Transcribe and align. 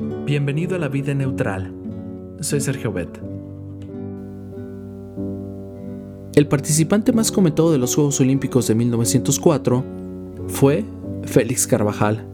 Bienvenido 0.00 0.76
a 0.76 0.78
la 0.78 0.86
vida 0.86 1.12
neutral. 1.12 1.72
Soy 2.38 2.60
Sergio 2.60 2.92
Bet. 2.92 3.08
El 6.36 6.46
participante 6.46 7.12
más 7.12 7.32
comentado 7.32 7.72
de 7.72 7.78
los 7.78 7.96
Juegos 7.96 8.20
Olímpicos 8.20 8.68
de 8.68 8.76
1904 8.76 9.84
fue 10.46 10.84
Félix 11.24 11.66
Carvajal. 11.66 12.24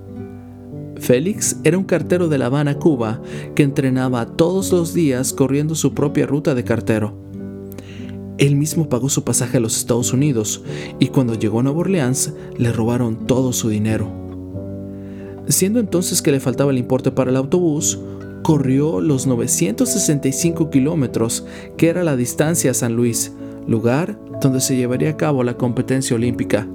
Félix 0.97 1.57
era 1.65 1.79
un 1.79 1.85
cartero 1.85 2.29
de 2.29 2.37
La 2.37 2.47
Habana, 2.47 2.79
Cuba, 2.79 3.23
que 3.55 3.63
entrenaba 3.63 4.27
todos 4.27 4.71
los 4.71 4.93
días 4.93 5.33
corriendo 5.33 5.75
su 5.75 5.95
propia 5.95 6.27
ruta 6.27 6.55
de 6.55 6.65
cartero. 6.65 7.15
Él 8.37 8.57
mismo 8.57 8.91
pagó 8.91 9.09
su 9.09 9.25
pasaje 9.25 9.57
a 9.57 9.61
los 9.61 9.79
Estados 9.79 10.13
Unidos 10.13 10.63
y 10.99 11.07
cuando 11.07 11.33
llegó 11.33 11.61
a 11.61 11.63
Nueva 11.63 11.79
Orleans 11.79 12.35
le 12.59 12.73
robaron 12.73 13.27
todo 13.27 13.55
su 13.55 13.71
dinero. 13.71 14.24
Siendo 15.49 15.79
entonces 15.79 16.23
que 16.23 16.33
le 16.33 16.41
faltaba 16.41 16.71
el 16.71 16.79
importe 16.79 17.11
para 17.11 17.31
el 17.31 17.37
autobús, 17.37 17.99
corrió 18.43 19.01
los 19.01 19.27
965 19.27 20.71
kilómetros, 20.71 21.45
que 21.77 21.89
era 21.89 22.05
la 22.05 22.17
distancia 22.17 22.71
a 22.71 22.75
San 22.75 22.95
Luis, 22.95 23.33
lugar 23.67 24.19
donde 24.41 24.61
se 24.61 24.77
llevaría 24.77 25.11
a 25.11 25.17
cabo 25.17 25.43
la 25.43 25.57
competencia 25.57 26.17
olímpica. 26.17 26.67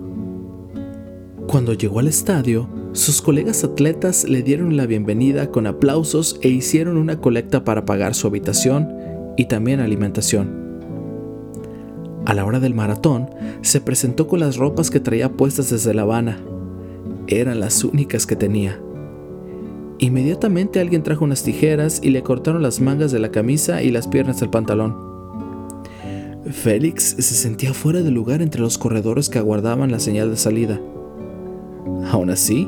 Cuando 1.48 1.74
llegó 1.74 2.00
al 2.00 2.08
estadio, 2.08 2.70
sus 2.94 3.22
colegas 3.22 3.64
atletas 3.64 4.24
le 4.28 4.44
dieron 4.44 4.78
la 4.78 4.86
bienvenida 4.86 5.50
con 5.50 5.66
aplausos 5.66 6.40
e 6.42 6.50
hicieron 6.50 6.98
una 6.98 7.22
colecta 7.22 7.64
para 7.64 7.86
pagar 7.86 8.14
su 8.14 8.28
habitación 8.28 8.90
y 9.36 9.46
también 9.46 9.80
alimentación. 9.80 10.70
A 12.26 12.36
la 12.36 12.46
hora 12.46 12.60
del 12.60 12.76
maratón, 12.76 13.30
se 13.62 13.82
presentó 13.82 14.28
con 14.28 14.42
las 14.42 14.58
ropas 14.58 14.92
que 14.92 15.00
traía 15.00 15.30
puestas 15.30 15.72
desde 15.72 15.96
La 15.96 16.04
Habana 16.04 16.40
eran 17.30 17.60
las 17.60 17.84
únicas 17.84 18.26
que 18.26 18.36
tenía. 18.36 18.82
Inmediatamente 20.00 20.80
alguien 20.80 21.04
trajo 21.04 21.26
unas 21.26 21.44
tijeras 21.44 22.00
y 22.04 22.10
le 22.10 22.24
cortaron 22.24 22.62
las 22.62 22.80
mangas 22.82 23.12
de 23.12 23.20
la 23.20 23.32
camisa 23.32 23.84
y 23.84 23.92
las 23.92 24.08
piernas 24.08 24.40
del 24.40 24.50
pantalón. 24.50 24.96
Félix 26.52 27.16
se 27.20 27.36
sentía 27.36 27.74
fuera 27.74 28.02
de 28.02 28.12
lugar 28.12 28.42
entre 28.42 28.62
los 28.62 28.78
corredores 28.78 29.30
que 29.30 29.40
aguardaban 29.40 29.92
la 29.92 30.00
señal 30.00 30.32
de 30.32 30.38
salida. 30.38 30.80
Aún 32.12 32.30
así, 32.30 32.68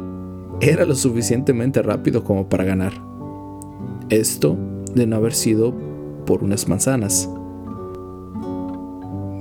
era 0.59 0.85
lo 0.85 0.93
suficientemente 0.93 1.81
rápido 1.81 2.23
como 2.23 2.47
para 2.47 2.63
ganar. 2.63 2.93
Esto 4.09 4.57
de 4.93 5.07
no 5.07 5.15
haber 5.15 5.33
sido 5.33 5.73
por 6.25 6.43
unas 6.43 6.67
manzanas. 6.67 7.29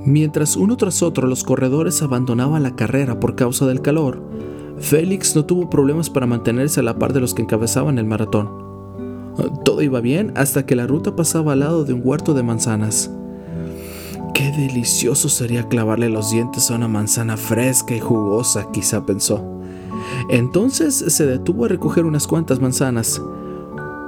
Mientras 0.06 0.56
uno 0.56 0.77
tras 0.77 1.02
otro 1.02 1.27
los 1.27 1.45
corredores 1.45 2.00
abandonaban 2.02 2.62
la 2.62 2.75
carrera 2.75 3.20
por 3.20 3.34
causa 3.34 3.67
del 3.67 3.83
calor, 3.83 4.23
Félix 4.81 5.36
no 5.36 5.45
tuvo 5.45 5.69
problemas 5.69 6.11
para 6.11 6.27
mantenerse 6.27 6.81
a 6.81 6.83
la 6.83 6.98
par 6.98 7.12
de 7.12 7.20
los 7.20 7.34
que 7.34 7.42
encabezaban 7.42 7.98
el 7.98 8.06
maratón. 8.06 8.48
Todo 9.64 9.83
iba 9.83 10.00
bien 10.00 10.33
hasta 10.36 10.67
que 10.67 10.75
la 10.75 10.86
ruta 10.86 11.14
pasaba 11.14 11.53
al 11.53 11.61
lado 11.61 11.84
de 11.84 11.92
un 11.92 12.03
huerto 12.03 12.34
de 12.34 12.42
manzanas. 12.42 13.11
Qué 14.34 14.51
delicioso 14.53 15.28
sería 15.28 15.69
clavarle 15.69 16.08
los 16.08 16.31
dientes 16.31 16.70
a 16.70 16.77
una 16.77 16.89
manzana 16.89 17.36
fresca 17.36 17.95
y 17.95 18.01
jugosa, 18.01 18.69
quizá 18.73 19.05
pensó. 19.05 19.45
Entonces 20.31 20.95
se 20.95 21.27
detuvo 21.27 21.67
a 21.67 21.69
recoger 21.69 22.06
unas 22.06 22.27
cuantas 22.27 22.61
manzanas. 22.61 23.20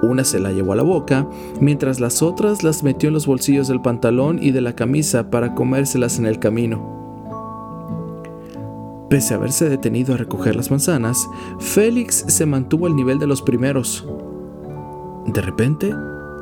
Una 0.03 0.25
se 0.25 0.41
la 0.41 0.53
llevó 0.53 0.73
a 0.73 0.77
la 0.77 0.83
boca, 0.83 1.29
mientras 1.61 2.01
las 2.01 2.23
otras 2.23 2.65
las 2.65 2.83
metió 2.83 3.09
en 3.09 3.15
los 3.15 3.27
bolsillos 3.27 3.69
del 3.69 3.83
pantalón 3.83 4.43
y 4.43 4.51
de 4.51 4.63
la 4.63 4.75
camisa 4.75 5.31
para 5.31 5.55
comérselas 5.55 6.19
en 6.19 6.27
el 6.27 6.39
camino. 6.39 7.02
Pese 9.13 9.35
a 9.35 9.37
haberse 9.37 9.69
detenido 9.69 10.15
a 10.15 10.17
recoger 10.17 10.57
las 10.57 10.71
manzanas, 10.71 11.29
Félix 11.59 12.25
se 12.29 12.47
mantuvo 12.47 12.87
al 12.87 12.97
nivel 12.97 13.19
de 13.19 13.27
los 13.27 13.43
primeros. 13.43 14.09
De 15.27 15.43
repente, 15.43 15.95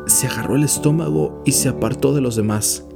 se 0.06 0.28
agarró 0.28 0.54
el 0.54 0.62
estómago 0.62 1.42
y 1.44 1.50
se 1.50 1.68
apartó 1.68 2.14
de 2.14 2.20
los 2.20 2.36
demás. 2.36 2.86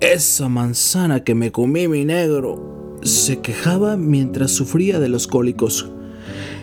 Esa 0.00 0.48
manzana 0.48 1.22
que 1.22 1.36
me 1.36 1.52
comí 1.52 1.86
mi 1.86 2.04
negro, 2.04 2.98
se 3.02 3.38
quejaba 3.38 3.96
mientras 3.96 4.50
sufría 4.50 4.98
de 4.98 5.08
los 5.08 5.28
cólicos. 5.28 5.92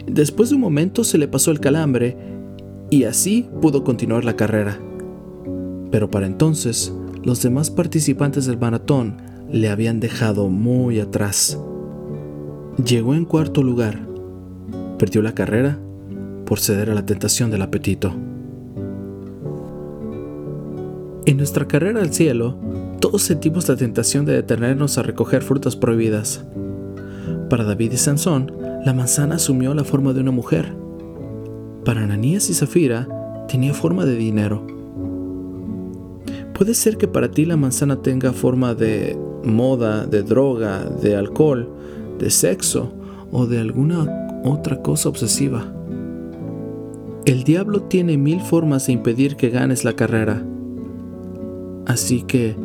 Después 0.05 0.49
de 0.49 0.55
un 0.55 0.61
momento 0.61 1.05
se 1.05 1.17
le 1.17 1.29
pasó 1.29 1.51
el 1.51 1.61
calambre 1.61 2.17
y 2.89 3.05
así 3.05 3.47
pudo 3.61 3.85
continuar 3.85 4.25
la 4.25 4.35
carrera. 4.35 4.77
Pero 5.89 6.11
para 6.11 6.27
entonces, 6.27 6.91
los 7.23 7.41
demás 7.41 7.71
participantes 7.71 8.45
del 8.45 8.59
maratón 8.59 9.21
le 9.49 9.69
habían 9.69 10.01
dejado 10.01 10.49
muy 10.49 10.99
atrás. 10.99 11.57
Llegó 12.83 13.15
en 13.15 13.23
cuarto 13.23 13.63
lugar. 13.63 13.99
Perdió 14.99 15.21
la 15.21 15.33
carrera 15.33 15.79
por 16.45 16.59
ceder 16.59 16.89
a 16.89 16.93
la 16.93 17.05
tentación 17.05 17.49
del 17.49 17.61
apetito. 17.61 18.13
En 21.25 21.37
nuestra 21.37 21.67
carrera 21.67 22.01
al 22.01 22.13
cielo, 22.13 22.57
todos 22.99 23.23
sentimos 23.23 23.69
la 23.69 23.77
tentación 23.77 24.25
de 24.25 24.33
detenernos 24.33 24.97
a 24.97 25.03
recoger 25.03 25.41
frutas 25.41 25.77
prohibidas. 25.77 26.43
Para 27.49 27.63
David 27.63 27.93
y 27.93 27.97
Sansón, 27.97 28.51
la 28.85 28.93
manzana 28.93 29.35
asumió 29.35 29.73
la 29.73 29.85
forma 29.85 30.11
de 30.11 30.19
una 30.19 30.31
mujer. 30.31 30.73
Para 31.85 32.03
Ananías 32.03 32.49
y 32.49 32.53
Zafira, 32.53 33.07
tenía 33.47 33.73
forma 33.73 34.05
de 34.05 34.15
dinero. 34.15 34.67
Puede 36.53 36.73
ser 36.73 36.97
que 36.97 37.07
para 37.07 37.31
ti 37.31 37.45
la 37.45 37.57
manzana 37.57 38.01
tenga 38.01 38.33
forma 38.33 38.75
de 38.75 39.17
moda, 39.45 40.05
de 40.05 40.23
droga, 40.23 40.83
de 40.83 41.15
alcohol, 41.15 41.69
de 42.19 42.29
sexo 42.29 42.93
o 43.31 43.45
de 43.45 43.59
alguna 43.59 44.05
otra 44.43 44.81
cosa 44.81 45.09
obsesiva. 45.09 45.65
El 47.25 47.43
diablo 47.43 47.81
tiene 47.81 48.17
mil 48.17 48.39
formas 48.39 48.87
de 48.87 48.93
impedir 48.93 49.35
que 49.35 49.49
ganes 49.49 49.83
la 49.83 49.93
carrera. 49.93 50.43
Así 51.87 52.21
que, 52.21 52.55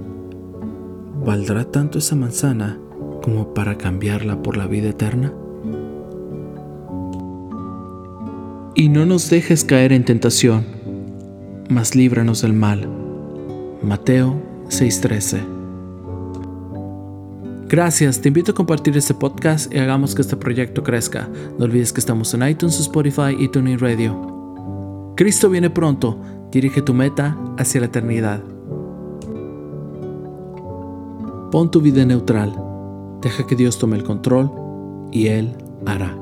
¿valdrá 1.24 1.64
tanto 1.64 1.98
esa 1.98 2.14
manzana 2.14 2.78
como 3.22 3.54
para 3.54 3.78
cambiarla 3.78 4.42
por 4.42 4.56
la 4.56 4.66
vida 4.66 4.90
eterna? 4.90 5.32
Y 8.74 8.88
no 8.88 9.06
nos 9.06 9.30
dejes 9.30 9.64
caer 9.64 9.92
en 9.92 10.04
tentación, 10.04 10.64
mas 11.68 11.94
líbranos 11.94 12.42
del 12.42 12.52
mal. 12.52 12.86
Mateo 13.82 14.36
6:13 14.68 15.59
Gracias, 17.70 18.20
te 18.20 18.26
invito 18.26 18.50
a 18.50 18.54
compartir 18.56 18.96
este 18.96 19.14
podcast 19.14 19.72
y 19.72 19.78
hagamos 19.78 20.16
que 20.16 20.22
este 20.22 20.36
proyecto 20.36 20.82
crezca. 20.82 21.28
No 21.56 21.66
olvides 21.66 21.92
que 21.92 22.00
estamos 22.00 22.34
en 22.34 22.42
iTunes, 22.48 22.80
Spotify 22.80 23.36
y 23.38 23.46
TuneIn 23.46 23.78
Radio. 23.78 25.14
Cristo 25.16 25.48
viene 25.48 25.70
pronto, 25.70 26.18
dirige 26.50 26.82
tu 26.82 26.94
meta 26.94 27.38
hacia 27.58 27.80
la 27.80 27.86
eternidad. 27.86 28.42
Pon 31.52 31.70
tu 31.70 31.80
vida 31.80 32.04
neutral, 32.04 32.52
deja 33.22 33.46
que 33.46 33.54
Dios 33.54 33.78
tome 33.78 33.96
el 33.96 34.02
control 34.02 34.50
y 35.12 35.28
Él 35.28 35.54
hará. 35.86 36.19